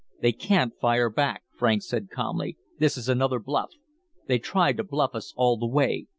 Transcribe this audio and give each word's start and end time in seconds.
"They 0.19 0.31
can't 0.31 0.73
fire 0.79 1.11
back," 1.11 1.43
Franks 1.55 1.87
said 1.87 2.09
calmly. 2.09 2.57
"This 2.79 2.97
is 2.97 3.07
another 3.07 3.37
bluff. 3.37 3.69
They've 4.25 4.41
tried 4.41 4.77
to 4.77 4.83
bluff 4.83 5.13
us 5.13 5.31
all 5.37 5.57
the 5.57 5.67
way." 5.67 6.07